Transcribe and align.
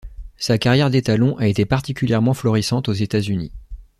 Sa 0.37 0.57
carrière 0.57 0.89
d'étalon 0.89 1.37
a 1.37 1.45
été 1.45 1.63
particulièrement 1.63 2.33
florissante 2.33 2.89
aux 2.89 2.93
États-Unis. 2.93 3.51